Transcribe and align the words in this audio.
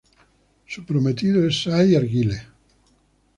Su 0.65 0.83
prometido 0.83 1.45
es 1.47 1.61
Sai 1.61 1.93
Argyle. 1.95 2.41